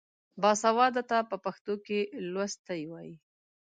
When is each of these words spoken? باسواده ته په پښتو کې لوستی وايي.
باسواده 0.41 1.03
ته 1.09 1.17
په 1.29 1.37
پښتو 1.45 1.73
کې 1.85 1.99
لوستی 2.31 2.81
وايي. 2.91 3.15